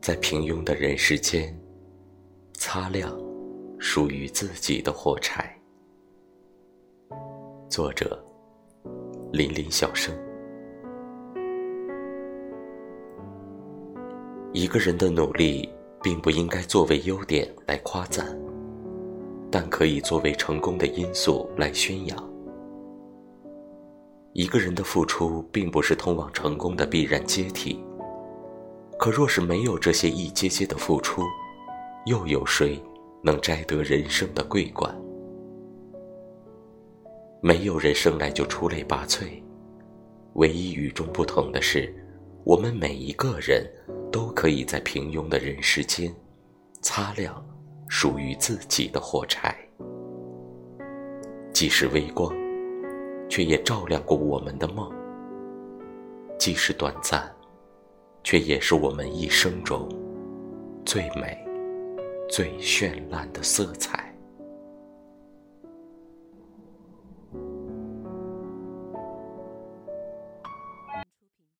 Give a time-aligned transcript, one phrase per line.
[0.00, 1.54] 在平庸的人世间，
[2.54, 3.14] 擦亮
[3.78, 5.54] 属于自己的火柴。
[7.68, 8.18] 作者：
[9.32, 10.16] 林林小生。
[14.54, 15.68] 一个人的努力，
[16.02, 18.26] 并不应该作为优点来夸赞，
[19.50, 22.37] 但可以作为成功的因素来宣扬。
[24.38, 27.84] 一个人的付出，并不是通往成功的必然阶梯。
[28.96, 31.22] 可若是没有这些一阶阶的付出，
[32.06, 32.80] 又有谁
[33.20, 34.96] 能摘得人生的桂冠？
[37.42, 39.42] 没有人生来就出类拔萃，
[40.34, 41.92] 唯一与众不同的是，
[42.44, 43.68] 我们每一个人
[44.12, 46.14] 都可以在平庸的人世间，
[46.80, 47.44] 擦亮
[47.88, 49.52] 属于自己的火柴。
[51.52, 52.32] 即使微光，
[53.38, 54.92] 却也照亮过我们的梦；
[56.36, 57.32] 即使短暂。
[58.24, 59.88] 却也是我们一生中
[60.84, 61.38] 最美、
[62.28, 64.07] 最绚烂的色彩。